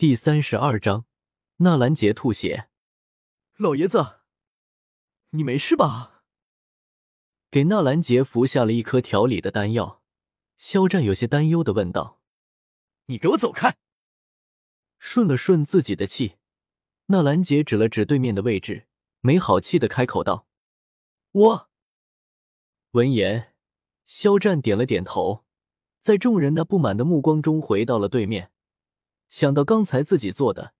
[0.00, 1.04] 第三十二章，
[1.56, 2.70] 纳兰杰吐血。
[3.58, 4.20] 老爷子，
[5.32, 6.22] 你没事吧？
[7.50, 10.02] 给纳兰杰服下了一颗调理的丹药，
[10.56, 12.22] 肖战有些担忧的问道
[13.08, 13.76] ：“你给我走开！”
[14.98, 16.36] 顺了顺自己的气，
[17.08, 18.86] 纳兰杰指了指对面的位置，
[19.20, 20.46] 没好气的开口道
[21.32, 21.70] ：“我。”
[22.92, 23.52] 闻言，
[24.06, 25.44] 肖战点了点头，
[25.98, 28.50] 在众人那不满的目光中回到了对面。
[29.30, 30.74] 想到刚才自己做的，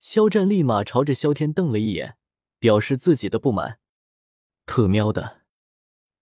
[0.00, 2.18] 肖战立马朝着萧天瞪了一眼，
[2.58, 3.78] 表示自己的不满。
[4.66, 5.42] 特喵的，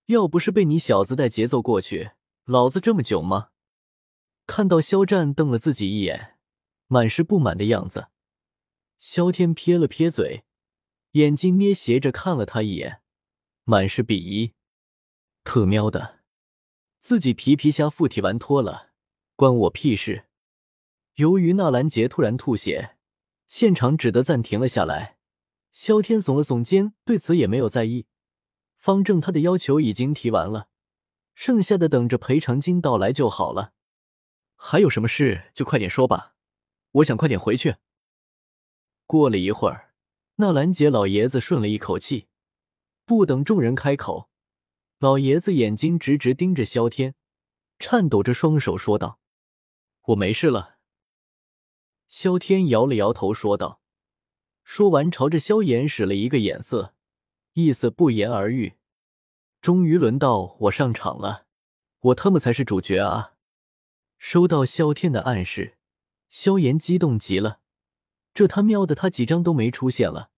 [0.06, 2.12] 要不是被你小子带节奏过去，
[2.44, 3.48] 老子这么久吗？
[4.46, 6.38] 看到肖战瞪了自己一眼，
[6.86, 8.08] 满是不满的样子，
[8.98, 10.44] 萧天撇了撇嘴，
[11.12, 13.00] 眼睛眯斜着看了他一眼，
[13.64, 14.52] 满是鄙夷。
[15.44, 16.20] 特喵的，
[16.98, 18.90] 自己皮皮虾附体完脱了，
[19.36, 20.26] 关我屁事！
[21.20, 22.96] 由于纳兰杰突然吐血，
[23.46, 25.18] 现场只得暂停了下来。
[25.70, 28.06] 萧天耸了耸肩，对此也没有在意。
[28.78, 30.68] 方正他的要求已经提完了，
[31.34, 33.74] 剩下的等着赔偿金到来就好了。
[34.56, 36.36] 还有什么事就快点说吧，
[36.92, 37.76] 我想快点回去。
[39.04, 39.92] 过了一会儿，
[40.36, 42.28] 纳兰杰老爷子顺了一口气，
[43.04, 44.30] 不等众人开口，
[44.98, 47.14] 老爷子眼睛直直盯着萧天，
[47.78, 49.20] 颤抖着双手说道
[50.06, 50.76] ：“我没事了。”
[52.10, 53.80] 萧天摇了摇头，说道
[54.64, 56.92] ：“说完，朝着萧炎使了一个眼色，
[57.52, 58.74] 意思不言而喻。
[59.60, 61.46] 终于轮到我上场了，
[62.00, 63.34] 我他妈才是主角啊！”
[64.18, 65.78] 收到萧天的暗示，
[66.28, 67.60] 萧炎激动极了。
[68.34, 70.30] 这他喵的，他几张都没出现了，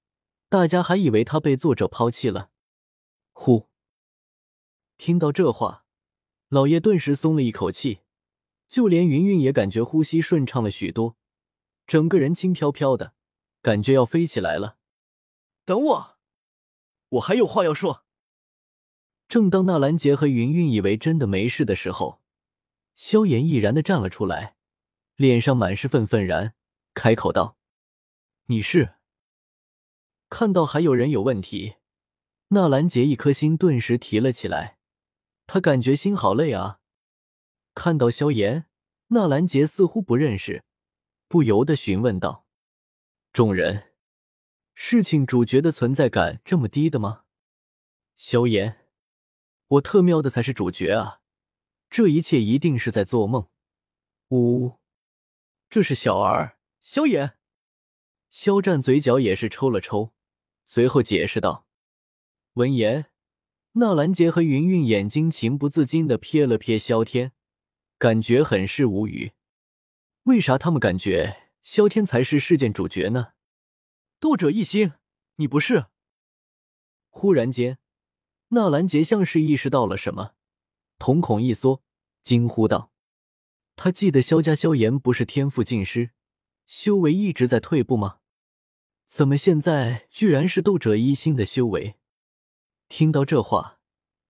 [0.51, 2.51] 大家还以为他被作者抛弃了。
[3.33, 3.71] 呼！
[4.99, 5.87] 听到这话，
[6.49, 8.01] 老爷顿时松了一口气，
[8.69, 11.17] 就连云云也感觉呼吸顺畅了许多。
[11.87, 13.15] 整个人轻飘飘的，
[13.61, 14.79] 感觉要飞起来了。
[15.65, 16.19] 等我，
[17.09, 18.05] 我还有话要说。
[19.29, 22.21] 正当纳兰杰和云云以为真的没事的时候，
[22.95, 24.57] 萧炎毅然的站了出来，
[25.17, 26.55] 脸上满是愤愤然，
[26.95, 27.57] 开口道
[28.47, 28.95] ：“你是？”
[30.29, 31.77] 看到还有人有问题，
[32.49, 34.79] 纳兰杰一颗心顿时提了起来，
[35.47, 36.81] 他感觉心好累啊。
[37.75, 38.67] 看到萧炎，
[39.09, 40.65] 纳兰杰似乎不认识。
[41.33, 42.45] 不由得询问道
[43.33, 43.95] ：“众人，
[44.75, 47.25] 事情主角的存在感这么低的吗？”
[48.15, 48.87] 萧炎，
[49.69, 51.23] 我特喵的才是主角啊！
[51.89, 53.49] 这一切一定是在做梦。
[54.29, 54.81] 呜呜，
[55.71, 57.39] 这是小儿萧炎。
[58.29, 60.13] 肖战嘴角也是抽了抽，
[60.67, 61.67] 随后解释道。
[62.53, 63.07] 闻言，
[63.73, 67.33] 纳兰杰和云云眼睛情不自禁的瞥了瞥萧天，
[67.97, 69.33] 感觉很是无语。
[70.25, 73.33] 为啥他们感觉萧天才是事件主角呢？
[74.21, 74.93] 斗者一心，
[75.37, 75.87] 你不是？
[77.11, 77.79] 忽然间，
[78.49, 80.35] 纳兰杰像是意识到了什么，
[80.99, 81.83] 瞳孔一缩，
[82.23, 82.93] 惊呼道
[83.75, 86.11] ：“他记得萧家萧炎不是天赋尽失，
[86.67, 88.19] 修为一直在退步吗？
[89.07, 91.97] 怎么现在居然是斗者一心的修为？”
[92.89, 93.81] 听到这话，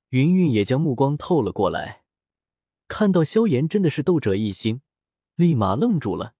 [0.08, 2.04] 云云也将目光透了过来，
[2.88, 4.80] 看到萧炎真的是斗者一心。
[5.42, 6.36] 立马愣住了，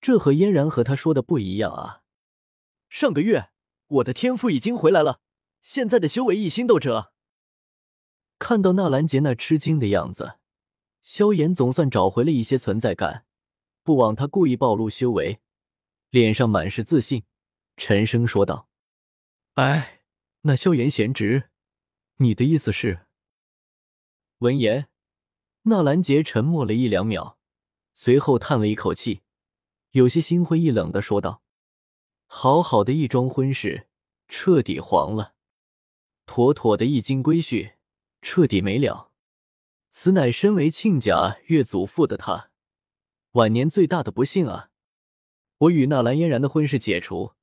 [0.00, 2.02] 这和嫣然和他说的不一样啊！
[2.88, 3.50] 上个月
[3.88, 5.20] 我的天赋已经回来了，
[5.60, 7.12] 现在的修为一心斗者。
[8.38, 10.38] 看到纳兰杰那吃惊的样子，
[11.02, 13.26] 萧炎总算找回了一些存在感，
[13.82, 15.42] 不枉他故意暴露修为，
[16.08, 17.24] 脸上满是自信，
[17.76, 18.66] 沉声说道
[19.56, 20.00] ：“哎，
[20.40, 21.50] 那萧炎贤侄，
[22.16, 23.06] 你的意思是？”
[24.40, 24.88] 闻言，
[25.64, 27.38] 纳兰杰沉默了一两秒。
[27.94, 29.22] 随后叹了一口气，
[29.90, 31.42] 有些心灰意冷的说道
[32.26, 33.88] ：“好好的一桩婚事，
[34.28, 35.34] 彻底黄了；
[36.26, 37.74] 妥妥的一经归婿，
[38.22, 39.12] 彻底没了。
[39.90, 42.50] 此乃身为亲家岳祖父的他，
[43.32, 44.70] 晚年最大的不幸啊！
[45.58, 47.34] 我与纳兰嫣然的婚事解除，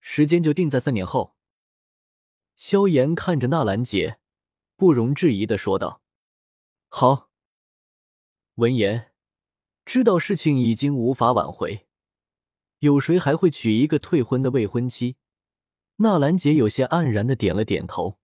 [0.00, 1.34] 时间就定在三年后。”
[2.54, 4.18] 萧炎看着纳兰杰，
[4.76, 6.02] 不容置疑的说道
[6.88, 7.30] ：“好。”
[8.54, 9.07] 闻言。
[9.88, 11.86] 知道事情已经无法挽回，
[12.80, 15.16] 有谁还会娶一个退婚的未婚妻？
[15.96, 18.18] 纳兰杰有些黯然的点了点头。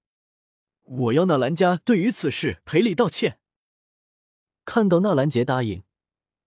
[0.82, 3.38] 我要纳兰家对于此事赔礼道歉。
[4.66, 5.82] 看到纳兰杰答应，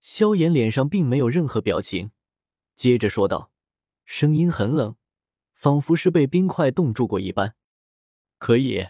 [0.04, 2.12] 萧炎脸上并没有任何表情，
[2.75, 3.52] 接着说道，
[4.06, 4.98] 声音很冷，
[5.56, 7.56] 仿佛是被冰块冻住过一般。
[8.38, 8.90] 可以，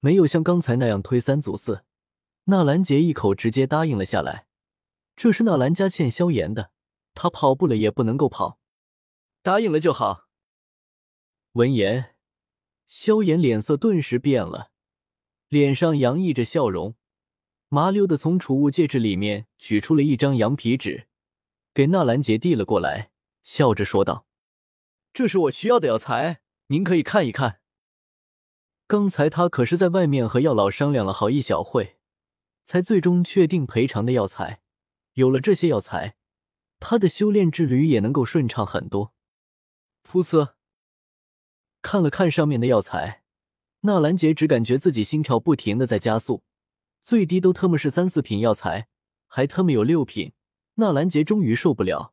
[0.00, 1.84] 没有像刚才那样推三阻四，
[2.44, 4.45] 纳兰杰一口直接答应了下来。
[5.16, 6.70] 这是纳兰家欠萧炎的，
[7.14, 8.60] 他跑步了也不能够跑。
[9.42, 10.28] 答应了就好。
[11.52, 12.16] 闻言，
[12.86, 14.70] 萧炎脸色顿时变了，
[15.48, 16.96] 脸上洋溢着笑容，
[17.68, 21.08] 麻溜的从储物戒指里面取出了一张羊皮纸，
[21.72, 23.10] 给纳兰杰递了过来，
[23.42, 24.26] 笑着说道
[25.14, 27.60] ：“这是我需要的药材，您可以看一看。”
[28.86, 31.96] 刚才他可是在外面和药老商量了好一小会，
[32.64, 34.60] 才最终确定赔偿的药材。
[35.16, 36.14] 有了这些药材，
[36.78, 39.14] 他的修炼之旅也能够顺畅很多。
[40.06, 40.52] 噗呲，
[41.80, 43.24] 看了看上面的药材，
[43.80, 46.44] 纳兰杰只感觉自己心跳不停的在加速，
[47.00, 48.88] 最低都特么是三四品药材，
[49.26, 50.34] 还特么有六品。
[50.74, 52.12] 纳兰杰终于受不了，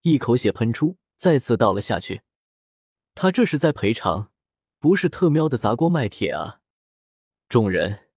[0.00, 2.22] 一口血喷出，再次倒了下去。
[3.14, 4.32] 他这是在赔偿，
[4.78, 6.62] 不是特喵的砸锅卖铁啊！
[7.46, 8.08] 众人，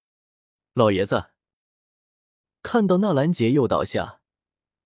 [0.74, 1.31] 老爷子
[2.63, 4.20] 看到纳兰杰又倒下。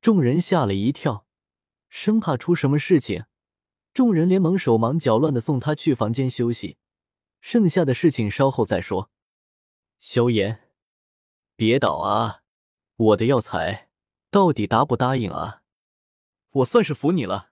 [0.05, 1.25] 众人吓了一跳，
[1.89, 3.25] 生怕出什么事情，
[3.91, 6.77] 众人连忙手忙脚乱的送他去房间休息。
[7.41, 9.09] 剩下的事情稍后再说。
[9.97, 10.69] 萧炎，
[11.55, 12.43] 别倒啊！
[12.97, 13.89] 我的药材
[14.29, 15.63] 到底答不答应啊？
[16.51, 17.49] 我算是服你了。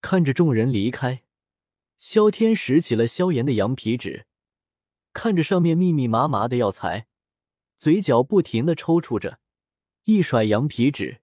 [0.00, 1.22] 看着众人离开，
[1.96, 4.26] 萧天拾起了萧炎的羊皮纸，
[5.12, 7.06] 看着上面密密麻麻的药材，
[7.76, 9.38] 嘴角不停的抽搐着。
[10.10, 11.20] 一甩羊皮纸，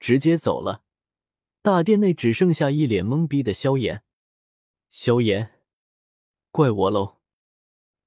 [0.00, 0.82] 直接走了。
[1.60, 4.04] 大殿内只剩下一脸懵逼的萧炎。
[4.88, 5.60] 萧炎，
[6.50, 7.18] 怪我喽！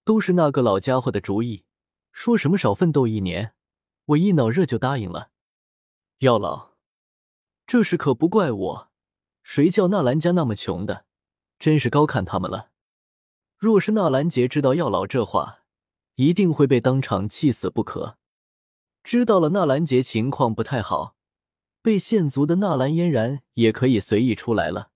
[0.04, 1.64] 都是那个老家伙的主意，
[2.12, 3.54] 说什么少奋斗一年，
[4.06, 5.30] 我一脑热就答应了。
[6.22, 6.72] 药老，
[7.68, 8.92] 这事可不怪我，
[9.44, 11.06] 谁叫纳兰家那么穷的，
[11.60, 12.72] 真是高看他们了。
[13.60, 15.66] 若是纳兰杰知道药老这话，
[16.16, 18.18] 一定会被当场气死不可。
[19.04, 21.16] 知道了，纳兰杰情况不太好，
[21.82, 24.92] 被限足的纳兰嫣然也可以随意出来了。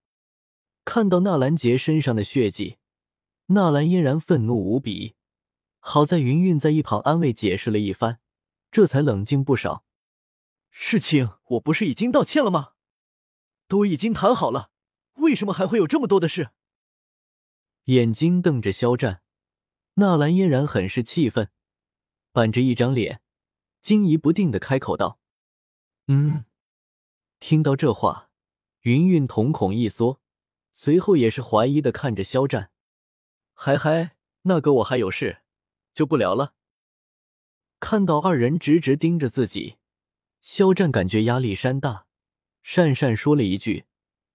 [0.86, 2.78] 看到纳兰杰身上的血迹，
[3.48, 5.16] 纳兰嫣然愤怒无比。
[5.80, 8.20] 好在云云在一旁安慰解释了一番，
[8.72, 9.84] 这才冷静不少。
[10.70, 12.74] 事情我不是已经道歉了吗？
[13.68, 14.70] 都已经谈好了，
[15.16, 16.52] 为什么还会有这么多的事？
[17.86, 19.24] 眼睛瞪着肖战，
[19.96, 21.50] 纳兰嫣然很是气愤，
[22.32, 23.23] 板着一张脸。
[23.84, 25.20] 惊疑不定的开口道
[26.08, 26.46] ：“嗯。”
[27.42, 28.30] 听到这话，
[28.84, 30.22] 云云瞳孔一缩，
[30.72, 32.72] 随后也是怀疑的看着肖战
[33.54, 35.42] ：“嗨嗨，那个我还有事，
[35.94, 36.54] 就不聊了。”
[37.82, 39.76] 看到二人直直盯着自己，
[40.40, 42.06] 肖战感觉压力山大，
[42.64, 43.84] 讪讪说了一句，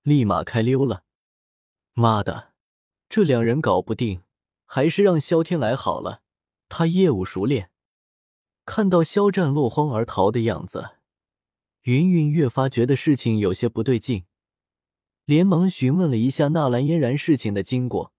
[0.02, 1.04] 立马开溜了。
[1.94, 2.52] 妈的，
[3.08, 4.22] 这两人搞不定，
[4.66, 6.20] 还是让肖天来好了，
[6.68, 7.70] 他业务熟练。
[8.68, 10.90] 看到肖战落荒而逃的样子，
[11.84, 14.26] 云云越发觉得事情有些不对劲，
[15.24, 18.12] 连忙询问了一下纳兰嫣然事情的经过。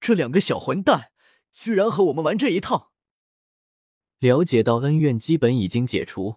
[0.00, 1.10] 这两个小混蛋
[1.52, 2.92] 居然和我们玩这一套！
[4.20, 6.36] 了解到恩怨基本已经解除，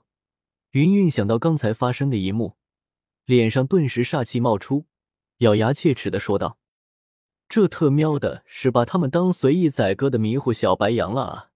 [0.71, 2.57] 云云想到刚才发生的一幕，
[3.23, 4.87] 脸上顿时煞气冒出，
[5.37, 6.59] 咬牙切齿的说道
[7.47, 11.47] ：“这特喵的是把他们当随意宰割的迷糊小白羊了啊！”